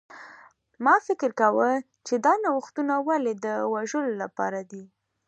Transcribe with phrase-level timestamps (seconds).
[0.85, 1.69] ما فکر کاوه
[2.07, 4.83] چې دا نوښتونه ولې د وژلو لپاره دي